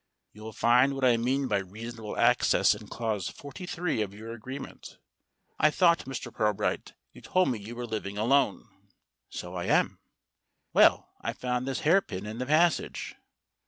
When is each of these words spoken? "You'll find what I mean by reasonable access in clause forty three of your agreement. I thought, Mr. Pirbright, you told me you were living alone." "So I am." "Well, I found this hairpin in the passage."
"You'll 0.33 0.51
find 0.51 0.95
what 0.95 1.05
I 1.05 1.15
mean 1.17 1.47
by 1.47 1.59
reasonable 1.59 2.17
access 2.17 2.73
in 2.73 2.87
clause 2.87 3.29
forty 3.29 3.67
three 3.67 4.01
of 4.01 4.15
your 4.15 4.33
agreement. 4.33 4.97
I 5.59 5.69
thought, 5.69 6.05
Mr. 6.05 6.33
Pirbright, 6.33 6.93
you 7.13 7.21
told 7.21 7.49
me 7.49 7.59
you 7.59 7.75
were 7.75 7.85
living 7.85 8.17
alone." 8.17 8.67
"So 9.29 9.53
I 9.53 9.65
am." 9.65 9.99
"Well, 10.73 11.09
I 11.21 11.33
found 11.33 11.67
this 11.67 11.81
hairpin 11.81 12.25
in 12.25 12.39
the 12.39 12.47
passage." 12.47 13.13